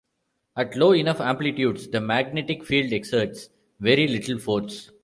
[0.55, 4.89] At low enough amplitudes the magnetic field exerts very little force.